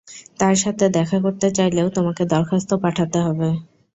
[0.39, 3.49] তার সাথে দেখা করতে চাইলেও তোমাকে দরখাস্ত পাঠাতে হবে।